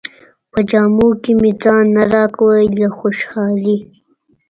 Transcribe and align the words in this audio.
په 0.51 0.59
جامو 0.69 1.07
کې 1.23 1.31
مې 1.41 1.51
ځای 1.63 1.83
نه 1.95 2.03
راکاوه 2.13 2.57
له 2.79 2.87
خوشالۍ. 2.97 3.77